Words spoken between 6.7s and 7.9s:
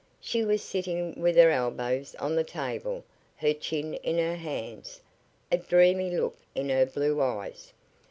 blue eyes.